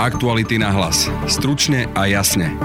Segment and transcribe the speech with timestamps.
[0.00, 1.12] Aktuality na hlas.
[1.28, 2.56] Stručne a jasne.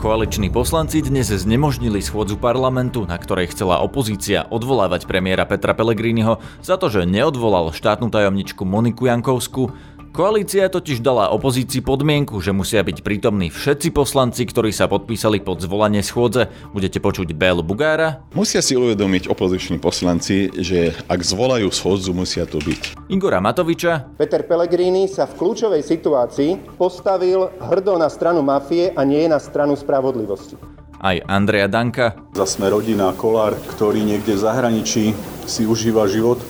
[0.00, 6.80] Koaliční poslanci dnes znemožnili schôdzu parlamentu, na ktorej chcela opozícia odvolávať premiéra Petra Pellegriniho za
[6.80, 9.76] to, že neodvolal štátnu tajomničku Moniku Jankovsku,
[10.12, 15.64] Koalícia totiž dala opozícii podmienku, že musia byť prítomní všetci poslanci, ktorí sa podpísali pod
[15.64, 16.52] zvolanie schôdze.
[16.76, 18.20] Budete počuť Bél Bugára.
[18.36, 23.08] Musia si uvedomiť opoziční poslanci, že ak zvolajú schôdzu, musia tu byť.
[23.08, 24.12] Igora Matoviča.
[24.20, 29.80] Peter Pellegrini sa v kľúčovej situácii postavil hrdo na stranu mafie a nie na stranu
[29.80, 30.60] spravodlivosti.
[31.00, 32.20] Aj Andrea Danka.
[32.36, 35.16] Za sme rodina Kolár, ktorý niekde v zahraničí
[35.48, 36.46] si užíva život, e,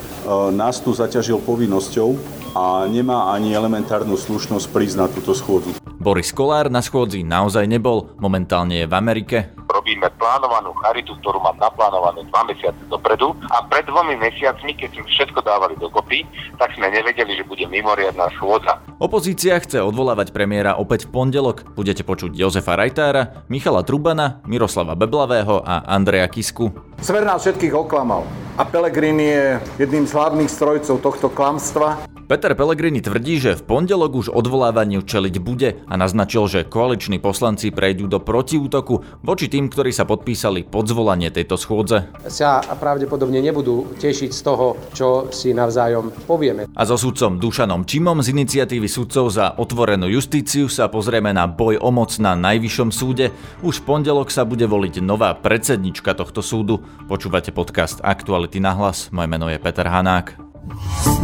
[0.51, 5.77] nás tu zaťažil povinnosťou a nemá ani elementárnu slušnosť prísť na túto schôdzu.
[6.03, 9.37] Boris Kolár na schôdzi naozaj nebol, momentálne je v Amerike.
[9.71, 15.07] Robíme plánovanú charitu, ktorú mám naplánovanú dva mesiace dopredu a pred dvomi mesiacmi, keď sme
[15.07, 16.27] všetko dávali dokopy,
[16.59, 18.83] tak sme nevedeli, že bude mimoriadná schôdza.
[18.99, 21.73] Opozícia chce odvolávať premiéra opäť v pondelok.
[21.73, 26.71] Budete počuť Jozefa Rajtára, Michala Trubana, Miroslava Beblavého a Andreja Kisku.
[27.03, 28.27] Smer nás všetkých oklamal
[28.59, 29.47] a Pelegrini je
[29.83, 32.12] jedným z hlavných strojcov tohto klamstva.
[32.31, 37.75] Peter Pellegrini tvrdí, že v pondelok už odvolávaniu čeliť bude a naznačil, že koaliční poslanci
[37.75, 42.07] prejdú do protiútoku voči tým, ktorí sa podpísali pod zvolanie tejto schôdze.
[42.31, 46.71] Sa pravdepodobne nebudú tešiť z toho, čo si navzájom povieme.
[46.73, 51.83] A so sudcom Dušanom Čimom z iniciatívy sudcov za otvorenú justíciu sa pozrieme na boj
[51.83, 53.35] o moc na Najvyššom súde.
[53.61, 56.81] Už v pondelok sa bude voliť nová predsednička tohto súdu.
[57.11, 59.11] Počúvate podcast Aktuality na hlas.
[59.11, 61.22] Moje meno je Peter Hanák.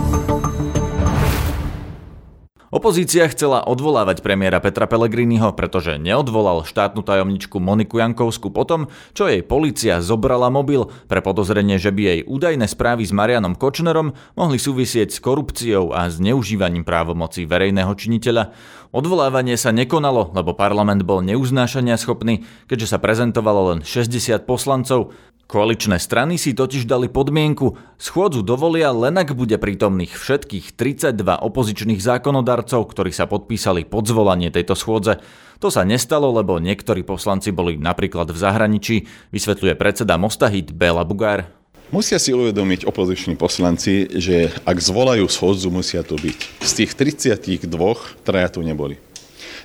[2.68, 9.40] Opozícia chcela odvolávať premiéra Petra Pellegriniho, pretože neodvolal štátnu tajomničku Moniku Jankovsku potom, čo jej
[9.40, 15.16] policia zobrala mobil pre podozrenie, že by jej údajné správy s Marianom Kočnerom mohli súvisieť
[15.16, 18.52] s korupciou a zneužívaním právomocí verejného činiteľa.
[18.92, 25.16] Odvolávanie sa nekonalo, lebo parlament bol neuznášania schopný, keďže sa prezentovalo len 60 poslancov.
[25.48, 32.04] Koaličné strany si totiž dali podmienku, schôdzu dovolia len ak bude prítomných všetkých 32 opozičných
[32.04, 35.24] zákonodarcov, ktorí sa podpísali pod zvolanie tejto schôdze.
[35.64, 41.48] To sa nestalo, lebo niektorí poslanci boli napríklad v zahraničí, vysvetľuje predseda Mostahit Bela Bugár.
[41.96, 46.60] Musia si uvedomiť opoziční poslanci, že ak zvolajú schôdzu, musia tu byť.
[46.60, 47.72] Z tých 32
[48.20, 49.00] traja tu neboli.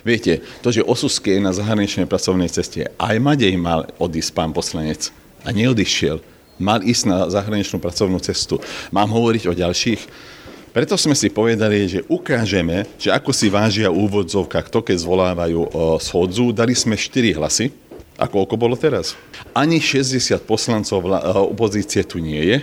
[0.00, 5.12] Viete, to, že Osuske je na zahraničnej pracovnej ceste, aj Madej mal odísť pán poslanec
[5.44, 6.18] a neodišiel.
[6.58, 8.58] Mal ísť na zahraničnú pracovnú cestu.
[8.90, 10.32] Mám hovoriť o ďalších?
[10.74, 15.60] Preto sme si povedali, že ukážeme, že ako si vážia úvodzovka, kto keď zvolávajú
[16.02, 16.50] schodzu.
[16.50, 17.70] Dali sme 4 hlasy.
[18.14, 19.18] A koľko bolo teraz?
[19.50, 21.02] Ani 60 poslancov
[21.50, 22.58] opozície tu nie je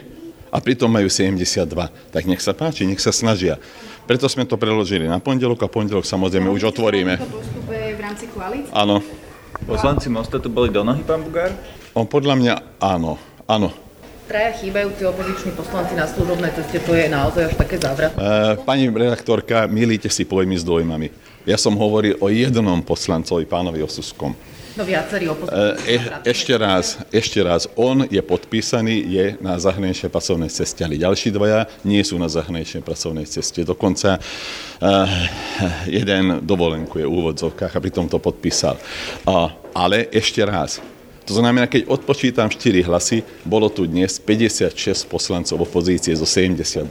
[0.47, 1.67] a pritom majú 72.
[2.11, 3.59] Tak nech sa páči, nech sa snažia.
[4.07, 7.19] Preto sme to preložili na pondelok a pondelok samozrejme už otvoríme.
[7.67, 8.71] v rámci koalície?
[8.71, 9.03] Áno.
[9.67, 11.51] Poslanci Mosta tu boli do nohy, pán Bugár?
[11.91, 13.69] On podľa mňa áno, áno.
[14.25, 18.15] Traja chýbajúci opoziční poslanci na služobnej ceste, to je naozaj až také závrat.
[18.15, 21.11] E, pani redaktorka, milíte si pojmy s dojmami.
[21.43, 24.31] Ja som hovoril o jednom poslancovi, pánovi Osuskom.
[24.71, 25.35] No viacerí e,
[25.83, 31.35] e, Ešte raz, ešte raz, on je podpísaný, je na zahraničnej pracovnej ceste, ale ďalší
[31.35, 33.67] dvaja nie sú na zahraničnej pracovnej ceste.
[33.67, 34.19] Dokonca e,
[35.91, 38.79] jeden dovolenku je v úvodzovkách a pritom to podpísal.
[39.27, 40.79] A, ale ešte raz,
[41.25, 46.89] to znamená, keď odpočítam 4 hlasy, bolo tu dnes 56 poslancov opozície zo 72.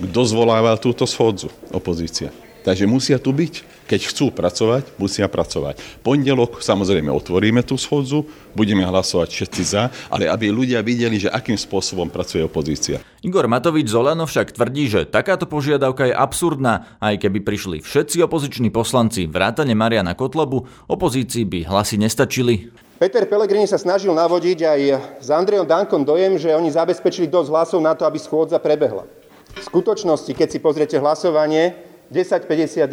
[0.00, 1.52] Kto zvolával túto schodzu?
[1.70, 2.32] Opozícia.
[2.66, 3.76] Takže musia tu byť.
[3.86, 5.78] Keď chcú pracovať, musia pracovať.
[6.02, 8.26] Pondelok samozrejme otvoríme tú schodzu,
[8.58, 12.98] budeme hlasovať všetci za, ale aby ľudia videli, že akým spôsobom pracuje opozícia.
[13.22, 18.74] Igor Matovič Zolano však tvrdí, že takáto požiadavka je absurdná, aj keby prišli všetci opoziční
[18.74, 22.74] poslanci vrátane Mariana Kotlobu, opozícii by hlasy nestačili.
[22.96, 24.80] Peter Pellegrini sa snažil navodiť aj
[25.20, 29.04] s Andrejom Dankom dojem, že oni zabezpečili dosť hlasov na to, aby schôdza prebehla.
[29.52, 31.76] V skutočnosti, keď si pozriete hlasovanie
[32.08, 32.88] 1051,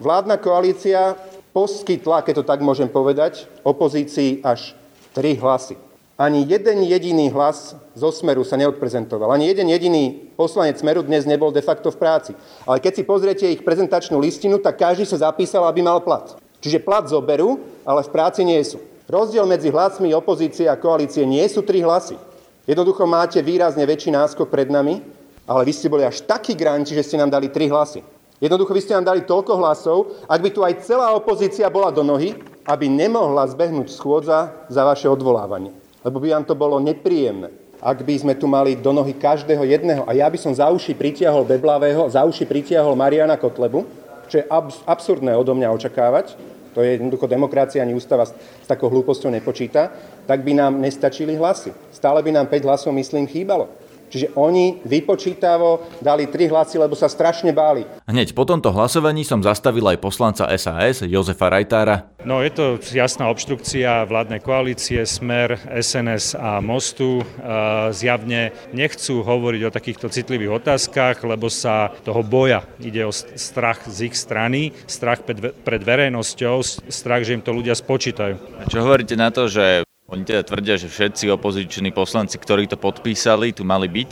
[0.00, 1.20] vládna koalícia
[1.52, 4.72] poskytla, keď to tak môžem povedať, opozícii až
[5.12, 5.76] 3 hlasy.
[6.16, 9.28] Ani jeden jediný hlas zo Smeru sa neodprezentoval.
[9.36, 12.32] Ani jeden jediný poslanec Smeru dnes nebol de facto v práci.
[12.64, 16.32] Ale keď si pozriete ich prezentačnú listinu, tak každý sa zapísal, aby mal plat.
[16.64, 18.91] Čiže plat zoberú, ale v práci nie sú.
[19.12, 22.16] Rozdiel medzi hlasmi opozície a koalície nie sú tri hlasy.
[22.64, 25.04] Jednoducho máte výrazne väčší náskok pred nami,
[25.44, 28.00] ale vy ste boli až takí granči, že ste nám dali tri hlasy.
[28.40, 32.00] Jednoducho vy ste nám dali toľko hlasov, ak by tu aj celá opozícia bola do
[32.00, 35.76] nohy, aby nemohla zbehnúť schôdza za vaše odvolávanie.
[36.00, 37.52] Lebo by vám to bolo nepríjemné,
[37.84, 40.08] ak by sme tu mali do nohy každého jedného.
[40.08, 43.84] A ja by som za uši pritiahol Beblavého, za uši pritiahol Mariana Kotlebu,
[44.32, 44.48] čo je
[44.88, 46.32] absurdné odo mňa očakávať,
[46.74, 48.34] to je jednoducho demokracia, ani ústava s,
[48.66, 49.92] takou hlúposťou nepočíta,
[50.26, 51.72] tak by nám nestačili hlasy.
[51.92, 53.68] Stále by nám 5 hlasov, myslím, chýbalo.
[54.12, 57.88] Čiže oni vypočítavo dali tri hlasy, lebo sa strašne báli.
[58.04, 62.12] Hneď po tomto hlasovaní som zastavil aj poslanca SAS Jozefa Rajtára.
[62.28, 67.24] No je to jasná obštrukcia vládnej koalície, Smer, SNS a Mostu.
[67.96, 72.68] Zjavne nechcú hovoriť o takýchto citlivých otázkach, lebo sa toho boja.
[72.78, 76.60] Ide o strach z ich strany, strach pred verejnosťou,
[76.92, 78.36] strach, že im to ľudia spočítajú.
[78.60, 82.76] A čo hovoríte na to, že oni teda tvrdia, že všetci opoziční poslanci, ktorí to
[82.76, 84.10] podpísali, tu mali byť?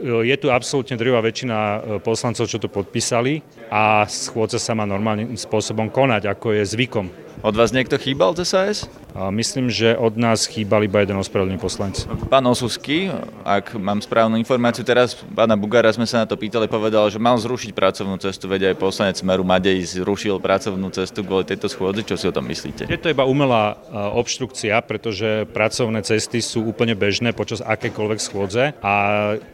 [0.00, 5.36] Je tu absolútne drvá väčšina e, poslancov, čo to podpísali a schôdza sa má normálnym
[5.36, 7.06] spôsobom konať, ako je zvykom.
[7.40, 8.84] Od vás niekto chýbal z SAS?
[9.32, 12.04] Myslím, že od nás chýbal iba jeden ospravedlný poslanec.
[12.28, 13.08] Pán Osusky,
[13.42, 17.34] ak mám správnu informáciu, teraz pána Bugara sme sa na to pýtali, povedal, že mal
[17.40, 22.06] zrušiť pracovnú cestu, veď aj poslanec Smeru Madej zrušil pracovnú cestu kvôli tejto schôdzi.
[22.06, 22.86] Čo si o tom myslíte?
[22.86, 23.80] Je to iba umelá
[24.14, 28.92] obštrukcia, pretože pracovné cesty sú úplne bežné počas akékoľvek schôdze a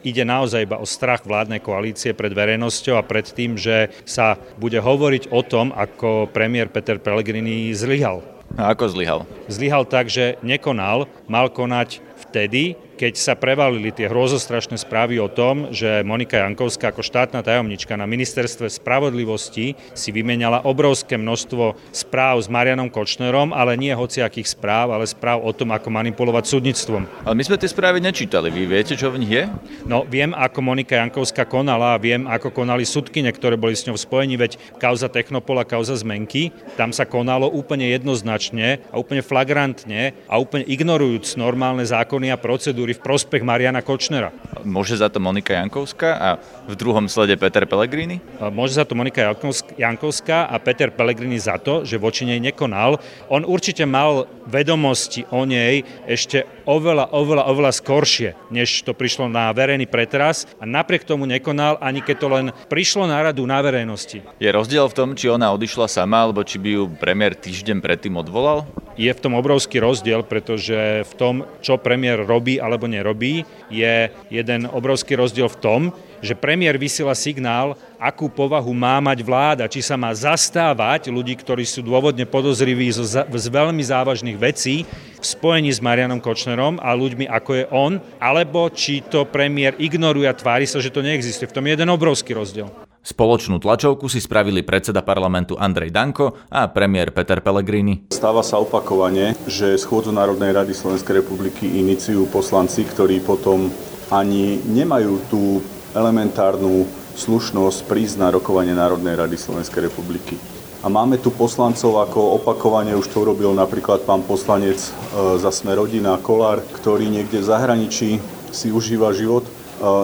[0.02, 4.76] ide naozaj iba o strach vládnej koalície pred verejnosťou a pred tým, že sa bude
[4.76, 8.20] hovoriť o tom, ako premiér Peter Pellegrini zlyhal.
[8.54, 9.20] A ako zlyhal?
[9.50, 11.98] Zlyhal tak, že nekonal, mal konať
[12.28, 17.92] vtedy, keď sa prevalili tie hrozostrašné správy o tom, že Monika Jankovská ako štátna tajomnička
[17.94, 24.96] na ministerstve spravodlivosti si vymenala obrovské množstvo správ s Marianom Kočnerom, ale nie hociakých správ,
[24.96, 27.04] ale správ o tom, ako manipulovať súdnictvom.
[27.28, 28.48] Ale my sme tie správy nečítali.
[28.48, 29.44] Vy viete, čo v nich je?
[29.84, 34.04] No, viem, ako Monika Jankovská konala, viem, ako konali súdkyne, ktoré boli s ňou v
[34.08, 36.48] spojení, veď kauza Technopola, kauza Zmenky,
[36.80, 42.85] tam sa konalo úplne jednoznačne a úplne flagrantne a úplne ignorujúc normálne zákony a procedúry
[42.86, 44.30] procedúry v prospech Mariana Kočnera.
[44.62, 46.28] Môže za to Monika Jankovská a
[46.70, 48.22] v druhom slede Peter Pellegrini?
[48.38, 49.34] Môže za to Monika
[49.74, 53.02] Jankovská a Peter Pellegrini za to, že voči nej nekonal.
[53.26, 59.50] On určite mal vedomosti o nej ešte oveľa, oveľa, oveľa skoršie, než to prišlo na
[59.50, 64.22] verejný pretras a napriek tomu nekonal, ani keď to len prišlo na radu na verejnosti.
[64.38, 68.14] Je rozdiel v tom, či ona odišla sama, alebo či by ju premiér týždeň predtým
[68.14, 68.66] odvolal?
[68.96, 74.64] Je v tom obrovský rozdiel, pretože v tom, čo premiér robí alebo nerobí, je jeden
[74.64, 75.80] obrovský rozdiel v tom,
[76.24, 81.68] že premiér vysiela signál, akú povahu má mať vláda, či sa má zastávať ľudí, ktorí
[81.68, 84.88] sú dôvodne podozriví z, z veľmi závažných vecí
[85.20, 90.24] v spojení s Marianom Kočnerom a ľuďmi ako je on, alebo či to premiér ignoruje
[90.24, 91.52] a tvári sa, že to neexistuje.
[91.52, 92.85] V tom je jeden obrovský rozdiel.
[93.06, 98.10] Spoločnú tlačovku si spravili predseda parlamentu Andrej Danko a premiér Peter Pellegrini.
[98.10, 103.70] Stáva sa opakovane, že schôdzu Národnej rady Slovenskej republiky iniciujú poslanci, ktorí potom
[104.10, 105.62] ani nemajú tú
[105.94, 106.82] elementárnu
[107.14, 110.34] slušnosť prísť na rokovanie Národnej rady Slovenskej republiky.
[110.82, 114.90] A máme tu poslancov, ako opakovane už to urobil napríklad pán poslanec e,
[115.38, 118.18] za sme rodina Kolár, ktorý niekde v zahraničí
[118.50, 119.46] si užíva život.
[119.46, 119.50] E,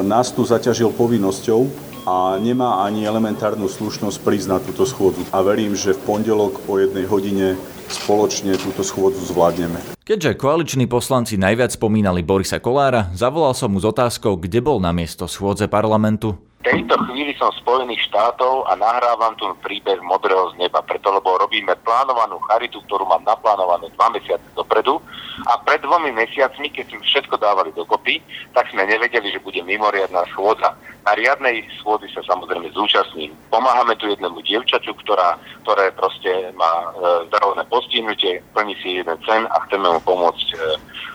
[0.06, 5.22] nás tu zaťažil povinnosťou a nemá ani elementárnu slušnosť prísť na túto schôdzu.
[5.30, 7.54] A verím, že v pondelok o jednej hodine
[7.92, 9.78] spoločne túto schôdzu zvládneme.
[10.02, 14.90] Keďže koaliční poslanci najviac spomínali Borisa Kolára, zavolal som mu s otázkou, kde bol na
[14.90, 16.34] miesto schôdze parlamentu.
[16.62, 21.74] Tejto chvíli som Spojených štátov a nahrávam tu príbeh modrého z neba, preto lebo robíme
[21.82, 25.02] plánovanú charitu, ktorú mám naplánovanú dva mesiace dopredu
[25.50, 28.22] a pred dvomi mesiacmi, keď sme všetko dávali dokopy,
[28.54, 30.70] tak sme nevedeli, že bude mimoriadná schôdza.
[31.02, 33.34] Na riadnej schôdzi sa samozrejme zúčastním.
[33.50, 35.34] Pomáhame tu jednému dievčaťu, ktorá,
[35.66, 40.56] ktoré proste má e, zdravotné postihnutie, plní si jeden cen a chceme mu pomôcť e,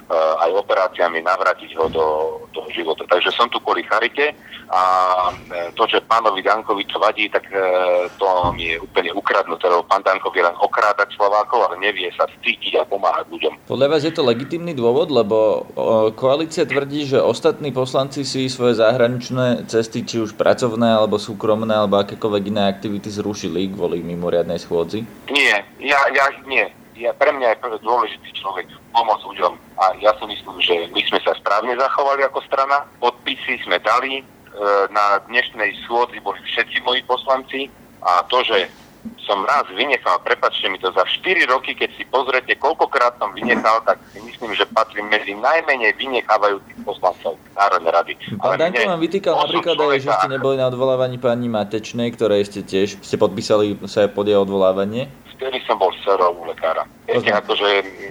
[0.08, 2.08] Eh, aj operáciami navrátiť ho do,
[2.56, 3.04] do života.
[3.12, 4.32] Takže som tu kvôli charite
[4.72, 4.80] a
[5.74, 10.03] to, že pánovi Dankovi to vadí, tak eh, to mi je úplne ukradnuté, lebo pán
[10.03, 13.70] Danko vie len okrádať Slovákov, ale nevie sa cítiť a pomáhať ľuďom.
[13.70, 15.67] Podľa vás je to legitimný dôvod, lebo
[16.15, 22.00] koalícia tvrdí, že ostatní poslanci si svoje zahraničné cesty, či už pracovné, alebo súkromné, alebo
[22.01, 25.03] akékoľvek iné aktivity zrušili kvôli mimoriadnej schôdzi?
[25.32, 26.67] Nie, ja, ja nie
[26.98, 31.20] ja, pre mňa je dôležitý človek pomôcť ľuďom a ja si myslím, že my sme
[31.22, 32.89] sa správne zachovali ako strana.
[32.98, 34.24] Podpisy sme dali, e,
[34.90, 37.60] na dnešnej schôdzi boli všetci moji poslanci
[38.02, 38.70] a to, že
[39.24, 43.84] som raz vynechal, prepačte mi to, za 4 roky, keď si pozriete, koľkokrát som vynechal,
[43.84, 48.12] tak si myslím, že patrí medzi najmenej vynechávajúcich poslancov Národnej rady.
[48.40, 52.64] Pán Danko vám vytýkal napríklad aj, že ste neboli na odvolávaní pani Matečnej, ktoré ste
[52.64, 56.82] tiež ste podpísali sa pod jej odvolávanie vtedy som bol serov u lekára.
[57.06, 57.68] Viete, akože...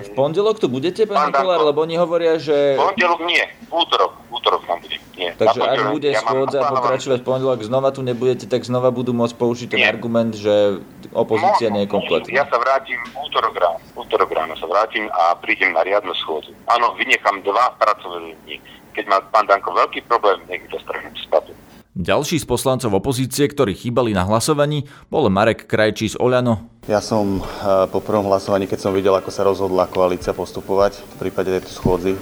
[0.06, 2.78] V pondelok tu budete, pán, pán Kolár, lebo oni hovoria, že...
[2.78, 5.32] V pondelok nie, v útorok, v útorok tam budem, nie.
[5.34, 9.68] Takže ak bude ja schôdza pokračovať pondelok, znova tu nebudete, tak znova budú môcť použiť
[9.74, 9.90] ten nie.
[9.90, 10.78] argument, že
[11.10, 12.30] opozícia nie je kompletná.
[12.30, 13.78] Ja sa vrátim útorok ráno.
[13.98, 16.54] Útorok ráno sa vrátim a prídem na riadnu schôdzu.
[16.70, 18.62] Áno, vynechám dva pracovné dní.
[18.94, 21.52] Keď má pán Danko veľký problém, nech to strhne spadu.
[21.96, 26.84] Ďalší z poslancov opozície, ktorí chýbali na hlasovaní, bol Marek Krajčí z Oľano.
[26.84, 31.14] Ja som eh, po prvom hlasovaní, keď som videl, ako sa rozhodla koalícia postupovať v
[31.16, 32.12] prípade tejto schôdzy,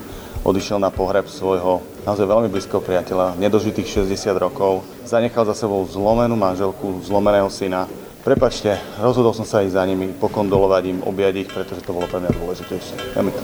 [0.44, 6.36] odišiel na pohreb svojho naozaj veľmi blízkeho priateľa, nedožitých 60 rokov, zanechal za sebou zlomenú
[6.36, 7.88] manželku, zlomeného syna.
[8.22, 12.20] Prepačte, rozhodol som sa ísť za nimi, pokondolovať im, objať ich, pretože to bolo pre
[12.20, 12.96] mňa dôležitejšie.
[13.16, 13.42] Ja mi to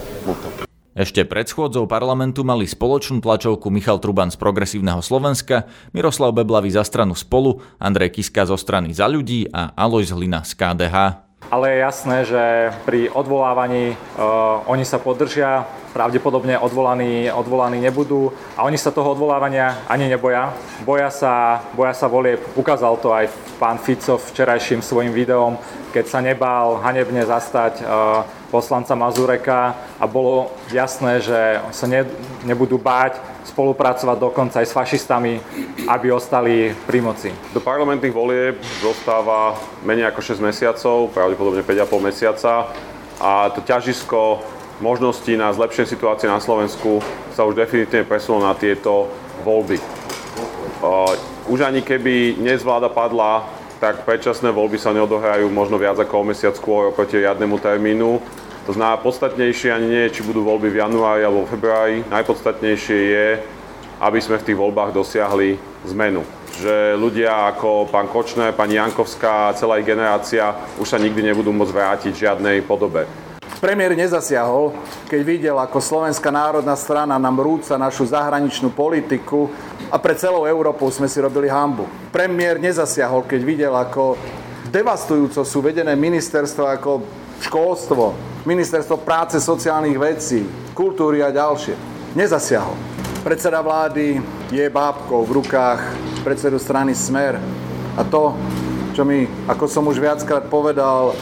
[0.90, 6.83] ešte pred schôdzou parlamentu mali spoločnú tlačovku Michal Truban z Progresívneho Slovenska, Miroslav Beblavy za
[6.83, 11.30] stranu Spolu, Andrej Kiska zo strany Za ľudí a Alojz Hlina z KDH.
[11.49, 12.43] Ale je jasné, že
[12.85, 19.75] pri odvolávaní uh, oni sa podržia, pravdepodobne odvolaní, odvolaní nebudú a oni sa toho odvolávania
[19.91, 20.55] ani neboja.
[20.87, 22.39] Boja sa, boja sa volieb.
[22.55, 23.27] Ukázal to aj
[23.59, 25.59] pán Fico včerajším svojim videom,
[25.91, 32.02] keď sa nebál hanebne zastať uh, poslanca Mazureka a bolo jasné, že sa ne,
[32.42, 35.38] nebudú báť spolupracovať dokonca aj s fašistami,
[35.87, 37.30] aby ostali pri moci.
[37.54, 39.54] Do parlamentných volieb zostáva
[39.87, 42.52] menej ako 6 mesiacov, pravdepodobne 5,5 mesiaca
[43.23, 44.42] a to ťažisko
[44.80, 47.04] možností na zlepšenie situácie na Slovensku
[47.37, 49.12] sa už definitívne presunulo na tieto
[49.45, 49.76] voľby.
[51.52, 53.45] Už ani keby dnes vláda padla,
[53.81, 58.21] tak predčasné voľby sa neodohrajú možno viac ako o mesiac skôr oproti riadnemu termínu.
[58.69, 61.97] To znamená, podstatnejšie ani nie či budú voľby v januári alebo v februári.
[62.13, 63.29] Najpodstatnejšie je,
[64.05, 65.57] aby sme v tých voľbách dosiahli
[65.97, 66.21] zmenu.
[66.61, 71.49] Že ľudia ako pán Kočner, pani Jankovská a celá ich generácia už sa nikdy nebudú
[71.49, 73.09] môcť vrátiť v žiadnej podobe.
[73.61, 74.73] Premiér nezasiahol,
[75.09, 79.53] keď videl, ako Slovenská národná strana nám rúca našu zahraničnú politiku
[79.91, 81.85] a pre celou Európou sme si robili hambu.
[82.15, 84.15] Premiér nezasiahol, keď videl, ako
[84.71, 87.03] devastujúco sú vedené ministerstva ako
[87.43, 88.15] školstvo,
[88.47, 90.47] ministerstvo práce, sociálnych vecí,
[90.79, 91.75] kultúry a ďalšie.
[92.15, 92.79] Nezasiahol.
[93.27, 94.23] Predseda vlády
[94.55, 95.83] je bábkou v rukách
[96.23, 97.37] predsedu strany Smer.
[97.99, 98.39] A to,
[98.95, 101.19] čo mi, ako som už viackrát povedal,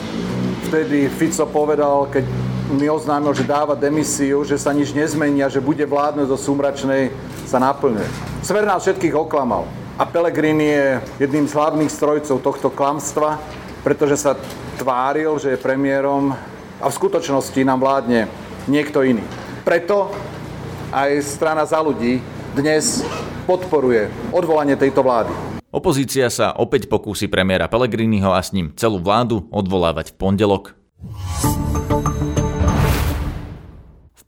[0.69, 5.65] vtedy Fico povedal, keď mi oznámil, že dáva demisiu, že sa nič nezmení a že
[5.65, 7.09] bude vládnuť do súmračnej,
[7.49, 8.05] sa naplňuje.
[8.45, 9.65] Smer nás všetkých oklamal.
[9.99, 10.87] A Pelegrini je
[11.27, 13.41] jedným z hlavných strojcov tohto klamstva,
[13.83, 14.37] pretože sa
[14.79, 16.37] tváril, že je premiérom
[16.79, 18.31] a v skutočnosti nám vládne
[18.71, 19.25] niekto iný.
[19.67, 20.13] Preto
[20.95, 22.23] aj strana za ľudí
[22.55, 23.03] dnes
[23.49, 25.33] podporuje odvolanie tejto vlády.
[25.69, 30.65] Opozícia sa opäť pokúsi premiéra Pellegriniho a s ním celú vládu odvolávať v pondelok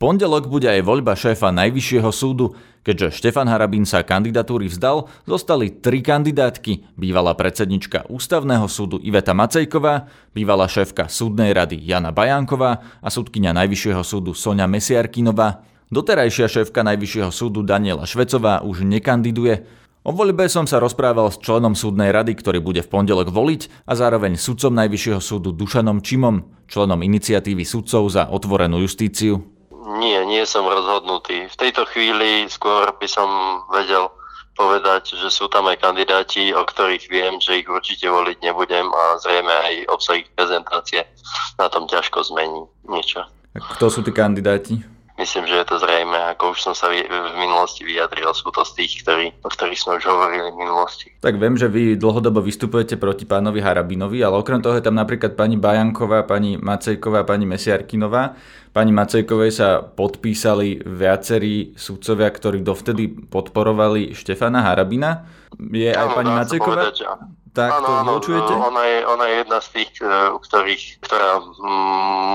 [0.01, 2.57] pondelok bude aj voľba šéfa Najvyššieho súdu.
[2.81, 6.97] Keďže Štefan Harabín sa kandidatúry vzdal, zostali tri kandidátky.
[6.97, 14.01] Bývalá predsednička Ústavného súdu Iveta Macejková, bývalá šéfka súdnej rady Jana Bajánková a súdkynia Najvyššieho
[14.01, 15.61] súdu Sonia Mesiarkinová.
[15.93, 19.69] Doterajšia šéfka Najvyššieho súdu Daniela Švecová už nekandiduje.
[20.01, 23.93] O voľbe som sa rozprával s členom súdnej rady, ktorý bude v pondelok voliť a
[23.93, 29.60] zároveň sudcom Najvyššieho súdu Dušanom Čimom, členom iniciatívy sudcov za otvorenú justíciu.
[29.81, 31.49] Nie, nie som rozhodnutý.
[31.49, 33.29] V tejto chvíli skôr by som
[33.73, 34.13] vedel
[34.53, 39.17] povedať, že sú tam aj kandidáti, o ktorých viem, že ich určite voliť nebudem a
[39.25, 41.09] zrejme aj obsah ich prezentácie
[41.57, 43.25] na tom ťažko zmení niečo.
[43.57, 44.85] A kto sú tí kandidáti?
[45.21, 47.05] Myslím, že je to zrejme, ako už som sa v
[47.37, 51.13] minulosti vyjadril, sú to z tých, ktorí, o ktorých sme už hovorili v minulosti.
[51.21, 55.37] Tak viem, že vy dlhodobo vystupujete proti pánovi Harabinovi, ale okrem toho je tam napríklad
[55.37, 58.33] pani Bajanková, pani Macejková, pani Mesiarkinová.
[58.71, 65.27] Pani Macejkovej sa podpísali viacerí sudcovia, ktorí dovtedy podporovali Štefana Harabina.
[65.59, 66.87] Je aj pani Macejková?
[66.87, 67.03] Povedať,
[67.51, 68.53] tak to ano, vylučujete?
[68.55, 71.43] Ona je, ona je jedna z tých, e, u ktorých, ktorá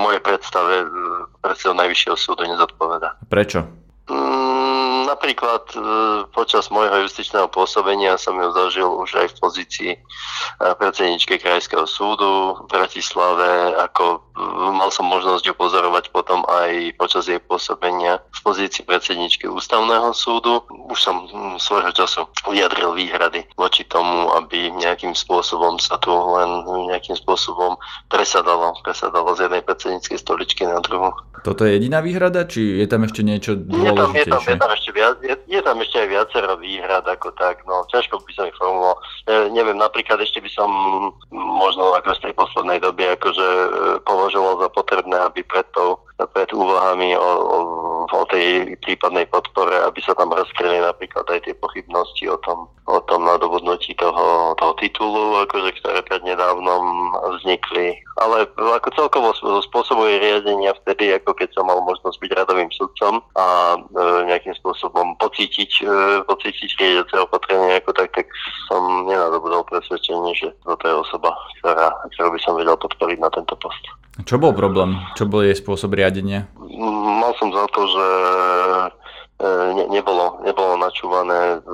[0.03, 0.87] moje predstave e,
[1.39, 3.15] predsedu Najvyššieho súdu nezodpoveda.
[3.31, 3.63] Prečo?
[5.15, 5.77] Napríklad e,
[6.35, 9.99] počas môjho justičného pôsobenia som ju zažil už aj v pozícii e,
[10.59, 14.17] predsedničky Krajského súdu v Bratislave, ako e,
[14.75, 20.67] mal som možnosť ju pozorovať potom aj počas jej pôsobenia v pozícii predsedničky Ústavného súdu.
[20.91, 26.67] Už som hm, svojho času vyjadril výhrady voči tomu, aby nejakým spôsobom sa tu len
[26.91, 27.79] nejakým spôsobom
[28.11, 31.15] presadalo, presadalo z jednej predsedníckej stoličky na druhú.
[31.45, 33.85] Toto je jediná výhrada, či je tam ešte niečo dôležitejšie?
[33.85, 37.05] Je tam, je tam, je tam ešte viac, je, je tam ešte aj viacero výhrad
[37.05, 38.97] ako tak, no ťažko by som ich formuloval.
[39.27, 40.69] E, neviem, napríklad ešte by som
[41.31, 43.69] možno ako z tej poslednej doby akože e,
[44.07, 47.57] považoval za potrebné, aby pred, tou, pred úvahami o, o
[48.11, 52.99] o tej prípadnej podpore, aby sa tam rozkryli napríklad aj tie pochybnosti o tom, o
[53.09, 56.83] tom nadobudnutí toho, toho titulu, akože, ktoré prednedávnom
[57.39, 57.97] vznikli.
[58.21, 59.29] Ale ako celkovo
[59.65, 63.79] spôsobuje riadenia vtedy, ako keď som mal možnosť byť radovým sudcom a e,
[64.31, 68.27] nejakým spôsobom pocítiť, e, pocítiť riadiace opatrenie ako tak, tak
[68.71, 73.55] som nenadobudol presvedčenie, že toto je osoba, ktorá, ktorú by som vedel podporiť na tento
[73.59, 73.83] post.
[74.23, 74.95] Čo bol problém?
[75.19, 76.47] Čo bol jej spôsob riadenia?
[77.75, 78.07] Mal som za to, že
[79.35, 81.67] e, ne, nebolo, nebolo načúvané e,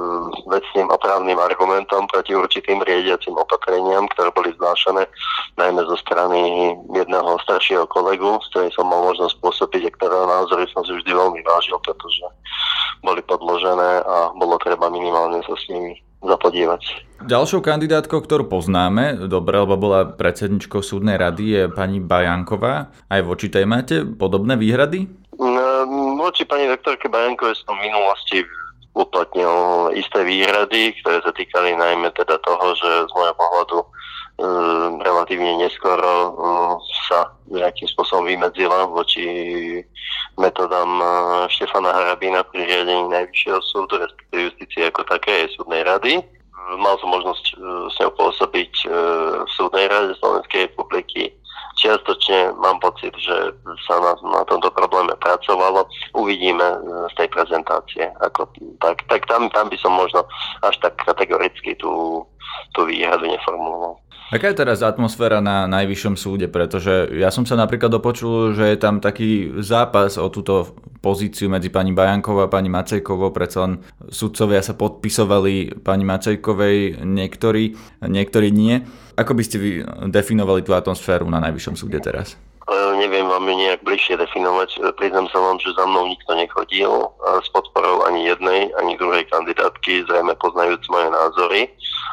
[0.49, 5.05] vecným a právnym argumentom proti určitým riadiacim opatreniam, ktoré boli znášané
[5.61, 10.65] najmä zo strany jedného staršieho kolegu, s ktorým som mal možnosť pôsobiť a ktorého názory
[10.73, 12.25] som si vždy veľmi vážil, pretože
[13.05, 16.81] boli podložené a bolo treba minimálne sa s nimi zapodívať.
[17.25, 22.89] Ďalšou kandidátkou, ktorú poznáme, dobre, lebo bola predsedničkou súdnej rady, je pani Bajanková.
[23.09, 25.20] Aj voči tej máte podobné výhrady?
[26.21, 28.45] Voči pani doktorke Bajankovej som v minulosti
[28.93, 33.77] uplatnil isté výhrady, ktoré sa týkali najmä teda toho, že z môjho pohľadu
[34.37, 36.73] mm, relatívne neskoro mm,
[37.09, 39.25] sa nejakým spôsobom vymedzila voči
[40.37, 41.01] metodám
[41.49, 46.21] Štefana Harabína pri riadení Najvyššieho súdu, respektíve justície ako také aj súdnej rady.
[46.77, 47.53] Mal som možnosť e,
[47.89, 48.87] s ňou pôsobiť e,
[49.43, 51.33] v súdnej rade Slovenskej republiky.
[51.81, 53.57] Čiastočne mám pocit, že
[53.89, 55.89] sa na, na tomto probléme pracovalo.
[56.13, 56.77] Uvidíme e,
[57.09, 58.05] z tej prezentácie.
[58.21, 58.45] Ako,
[58.77, 60.21] tak tak tam, tam by som možno
[60.61, 62.21] až tak kategoricky tú,
[62.73, 64.01] tú výhradu neformuloval.
[64.31, 66.47] Aká je teraz atmosféra na najvyššom súde?
[66.47, 70.71] Pretože ja som sa napríklad dopočul, že je tam taký zápas o túto
[71.03, 73.35] pozíciu medzi pani Bajankovou a pani Macejkovou.
[73.35, 77.75] Predsa len sudcovia sa podpisovali pani Macejkovej, niektorí,
[78.07, 78.79] niektorí nie.
[79.19, 79.69] Ako by ste vy
[80.07, 82.39] definovali tú atmosféru na najvyššom súde teraz?
[83.01, 84.77] neviem vám ju nejak bližšie definovať.
[84.95, 87.09] Priznám sa vám, že za mnou nikto nechodil
[87.41, 91.61] s podporou ani jednej, ani druhej kandidátky, zrejme poznajúc moje názory.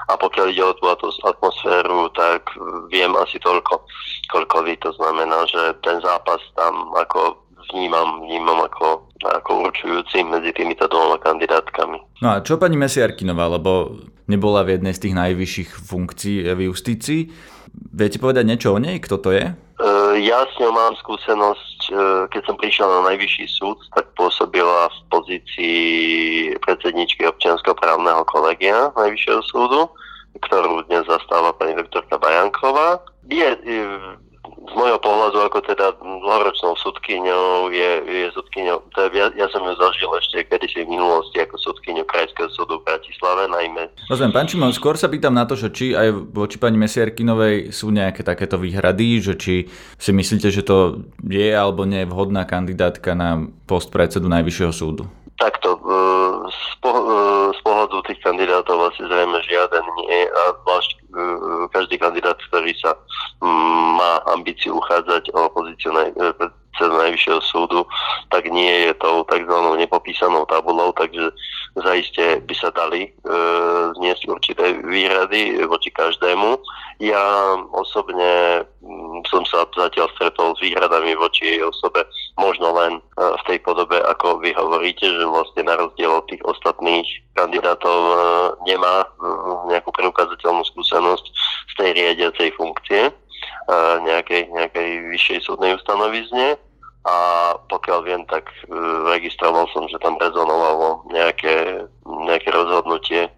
[0.08, 0.88] A pokiaľ ide o tú
[1.28, 2.48] atmosféru, tak
[2.88, 3.84] viem asi toľko,
[4.32, 4.74] koľko vy.
[4.80, 7.36] To znamená, že ten zápas tam ako
[7.72, 12.00] vnímam, vnímam ako, ako určujúci medzi týmito dvoma kandidátkami.
[12.24, 17.20] No a čo pani Mesiarkinová, lebo nebola v jednej z tých najvyšších funkcií v justícii.
[17.92, 19.00] Viete povedať niečo o nej?
[19.00, 19.44] Kto to je?
[20.18, 21.92] Ja s ňou mám skúsenosť, e,
[22.34, 25.78] keď som prišiel na najvyšší súd, tak pôsobila v pozícii
[26.66, 29.86] predsedničky občiansko právneho kolegia Najvyššieho súdu,
[30.42, 33.02] ktorú dnes zastáva pani doktorka Bajanková.
[33.28, 33.48] Je,
[34.68, 39.74] z môjho pohľadu ako teda dlhoročnou sudkyňou je, je sudkyňou, je, ja, ja som ju
[39.76, 43.88] zažil ešte kedysi v minulosti ako sudkyňou Krajského súdu v Bratislave najmä.
[44.12, 47.88] Rozumiem, pán Čimon, skôr sa pýtam na to, že či aj voči pani Mesiarkinovej sú
[47.88, 49.54] nejaké takéto výhrady, že či
[49.96, 55.08] si myslíte, že to je alebo nie je vhodná kandidátka na post predsedu Najvyššieho súdu?
[55.38, 55.94] Takto, e,
[56.50, 57.18] z, po- e,
[57.54, 60.96] z pohľadu tých kandidátov asi zrejme žiaden nie a zvlášť e,
[61.70, 62.98] každý kandidát, ktorý sa
[64.58, 66.10] ambíciu uchádzať o pozíciu naj,
[66.74, 67.86] predsedu Najvyššieho súdu,
[68.34, 69.54] tak nie je tou tzv.
[69.78, 71.30] nepopísanou tabulou, takže
[71.78, 73.10] zaiste by sa dali e,
[74.02, 76.58] zniesť určité výhrady voči každému.
[76.98, 77.22] Ja
[77.70, 78.66] osobne
[79.30, 82.02] som sa zatiaľ stretol s výhradami voči jej osobe,
[82.38, 86.42] možno len e, v tej podobe, ako vy hovoríte, že vlastne na rozdiel od tých
[86.42, 87.06] ostatných
[87.38, 88.14] kandidátov e,
[88.74, 89.06] nemá e,
[89.70, 91.26] nejakú preukázateľnú skúsenosť
[91.70, 93.14] z tej riadiacej funkcie
[94.02, 96.56] nejakej, nejakej vyššej súdnej ustanovizne
[97.04, 97.16] a
[97.68, 98.48] pokiaľ viem, tak
[99.12, 103.28] registroval som, že tam rezonovalo nejaké, nejaké rozhodnutie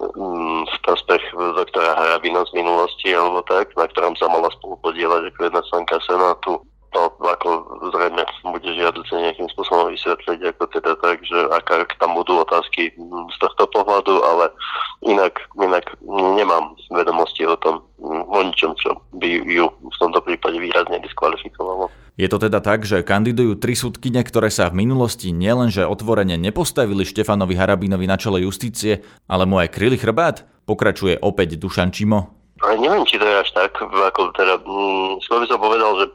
[0.00, 1.22] v prospech
[1.58, 5.96] doktora Harabina z minulosti alebo tak, na ktorom sa mala spolu podielať ako jedna členka
[6.06, 6.52] Senátu.
[6.90, 8.18] To ako zrejme
[8.50, 12.90] bude žiaduce nejakým spôsobom vysvetliť, ako teda tak, že aká tam budú otázky
[13.30, 14.50] z tohto pohľadu, ale
[15.06, 17.86] inak, inak nemám vedomosti o tom,
[18.40, 21.92] o ničom, čo by ju v tomto prípade výrazne diskvalifikovalo.
[22.20, 27.04] Je to teda tak, že kandidujú tri súdkyne, ktoré sa v minulosti nielenže otvorene nepostavili
[27.04, 30.44] Štefanovi Harabínovi na čele justície, ale mu aj kryli chrbát?
[30.68, 32.36] Pokračuje opäť Dušan Čimo.
[32.60, 36.06] Ale neviem, či to je až tak, ako teda, mm, skôr by som povedal, že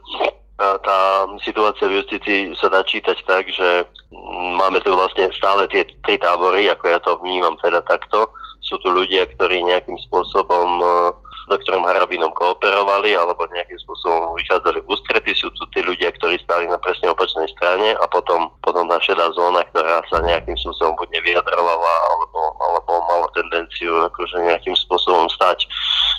[0.56, 3.84] tá situácia v justícii sa dá čítať tak, že
[4.14, 8.30] mm, máme tu vlastne stále tie tri tábory, ako ja to vnímam teda takto.
[8.62, 10.82] Sú tu ľudia, ktorí nejakým spôsobom
[11.18, 15.30] s doktorom Harabinom kooperovali alebo nejakým spôsobom vychádzali v ústrety.
[15.34, 19.30] Sú tu tí ľudia, ktorí stáli na presne opačnej strane a potom, potom tá šedá
[19.34, 25.70] zóna, ktorá sa nejakým spôsobom buď nevyjadrovala alebo, alebo mala tendenciu akože nejakým spôsobom stať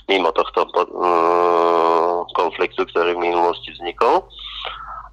[0.08, 4.24] mimo tohto uh, konfliktu, ktorý v minulosti vznikol.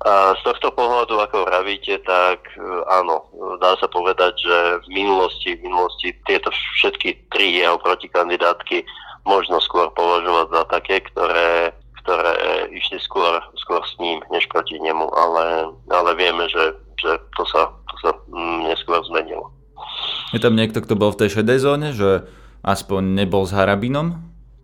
[0.04, 2.60] A z tohto pohľadu, ako vravíte, tak e,
[2.92, 3.24] áno,
[3.56, 8.84] dá sa povedať, že v minulosti, v minulosti tieto všetky tri jeho protikandidátky
[9.24, 11.72] možno skôr považovať za také, ktoré,
[12.04, 12.32] ktoré
[12.72, 17.72] išli skôr, skôr s ním, než proti nemu, ale, ale vieme, že, že to sa,
[17.90, 19.48] to sa mm, neskôr zmenilo.
[20.36, 22.28] Je tam niekto, kto bol v tej šedej zóne, že
[22.64, 24.20] aspoň nebol s Harabinom?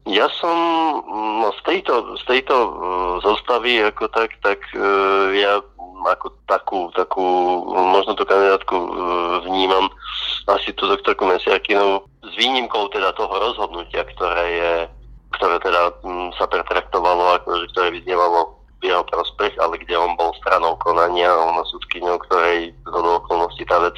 [0.09, 0.57] Ja som
[1.45, 2.73] no, z tejto, z tejto uh,
[3.21, 5.61] zostavy ako tak, tak uh, ja
[6.01, 7.27] ako takú, takú
[7.69, 8.89] možno tú kandidátku uh,
[9.45, 9.93] vnímam
[10.57, 14.75] asi tú doktorku Mesiakinovú s výnimkou teda toho rozhodnutia, ktoré je
[15.31, 20.35] ktoré teda m, sa pretraktovalo, akože, ktoré vyznievalo v jeho prospech, ale kde on bol
[20.43, 23.95] stranou konania, ona súdkyňou, ktorej do okolností tá vec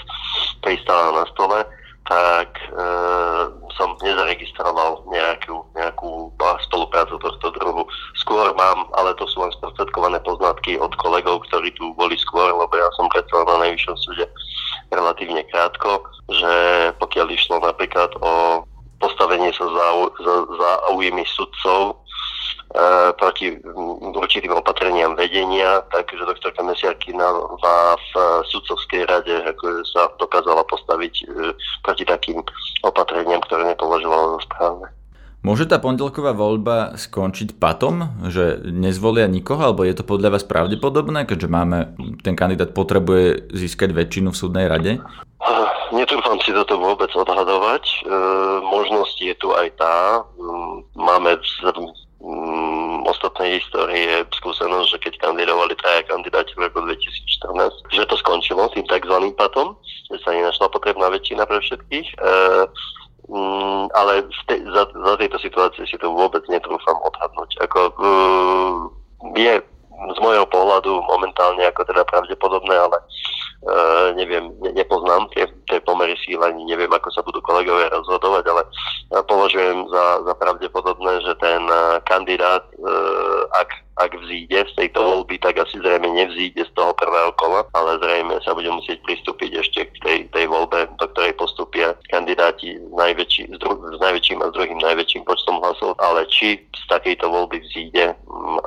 [0.61, 1.65] pristala na stole
[2.11, 2.83] tak e,
[3.79, 6.35] som nezaregistroval nejakú, nejakú
[6.67, 7.87] spoluprácu tohto druhu.
[8.19, 12.75] Skôr mám, ale to sú len sprostredkované poznatky od kolegov, ktorí tu boli skôr, lebo
[12.75, 14.27] ja som predstavil na najvyššom súde
[14.93, 16.53] relatívne krátko, že
[17.01, 18.63] pokiaľ išlo napríklad o
[19.01, 19.87] postavenie sa za,
[20.23, 20.35] za,
[21.27, 22.03] sudcov,
[22.73, 23.53] E, proti
[24.17, 28.13] určitým opatreniam vedenia, takže doktorka Mesiarkinová v
[28.49, 31.53] sudcovskej rade ako sa dokázala postaviť e,
[31.85, 32.41] proti takým
[32.81, 34.89] opatreniam, ktoré nepovažovala za správne.
[35.43, 41.27] Môže tá pondelková voľba skončiť patom, že nezvolia nikoho, alebo je to podľa vás pravdepodobné,
[41.27, 45.03] keďže máme, ten kandidát potrebuje získať väčšinu v súdnej rade?
[45.91, 47.85] Netrúfam si toto vôbec odhadovať.
[47.85, 47.99] E,
[48.65, 50.23] možnosť je tu aj tá.
[50.95, 58.15] Máme mm, ostatnej histórie skúsenosť, že keď kandidovali traja kandidáti v roku 2014, že to
[58.23, 59.17] skončilo tým tzv.
[59.35, 59.75] patom,
[60.07, 62.09] že sa nenašla potrebná väčšina pre všetkých.
[62.15, 62.17] E,
[63.29, 67.51] mm, ale te, za, za tejto situácie si to vôbec netrúfam odhadnúť.
[67.67, 68.07] Ako, e,
[69.39, 69.55] je
[70.11, 72.99] z môjho pohľadu momentálne ako teda pravdepodobné, ale
[73.71, 78.45] uh, neviem, ne, nepoznám tie, tie pomery síl, ani neviem, ako sa budú kolegovia rozhodovať,
[78.51, 84.73] ale uh, považujem za, za pravdepodobné, že ten uh, kandidát, uh, ak, ak vzíde z
[84.77, 88.99] tejto voľby, tak asi zrejme nevzíde z toho prvého kola, ale zrejme sa bude musieť
[89.05, 93.99] pristúpiť ešte k tej, tej voľbe, do ktorej postupia kandidáti s, najväčší, s, dru, s
[94.01, 98.17] najväčším a s druhým najväčším počtom hlasov, ale či z takejto voľby vzíde,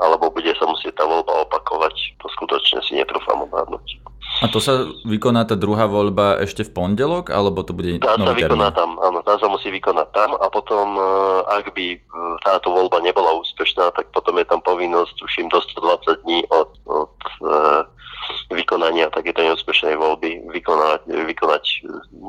[0.01, 4.14] alebo bude sa musieť tá voľba opakovať, to skutočne si netrúfam odhadnúť.
[4.43, 8.35] A to sa vykoná tá druhá voľba ešte v pondelok, alebo to bude Tá sa
[8.35, 11.07] vykoná tam, áno, tá sa musí vykonať tam a potom, e,
[11.47, 11.97] ak by e,
[12.43, 17.15] táto voľba nebola úspešná, tak potom je tam povinnosť, tuším, do 120 dní od, od
[17.47, 17.87] uh,
[18.51, 21.63] vykonania takéto neúspešnej voľby vykonať, vykonať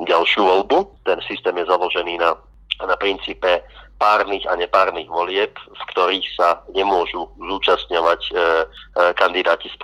[0.08, 1.04] ďalšiu voľbu.
[1.04, 2.36] Ten systém je založený na,
[2.84, 3.64] na princípe
[3.96, 8.42] párnych a nepárnych volieb, v ktorých sa nemôžu zúčastňovať e, e,
[9.16, 9.76] kandidáti z,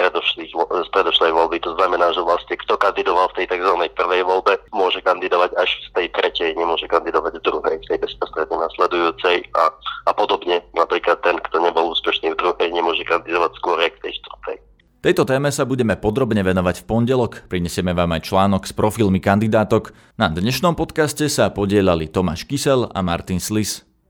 [0.53, 1.59] z predošlej voľby.
[1.64, 3.75] To znamená, že vlastne kto kandidoval v tej tzv.
[3.96, 8.57] prvej voľbe, môže kandidovať až v tej tretej, nemôže kandidovať v druhej, v tej bezprostredne
[8.61, 9.72] nasledujúcej a,
[10.07, 10.61] a podobne.
[10.77, 14.57] Napríklad ten, kto nebol úspešný v druhej, nemôže kandidovať skôr k tej štvrtej.
[15.03, 17.51] Tejto téme sa budeme podrobne venovať v pondelok.
[17.51, 19.90] Prinesieme vám aj článok s profilmi kandidátok.
[20.14, 23.91] Na dnešnom podcaste sa podielali Tomáš Kysel a Martin Slis.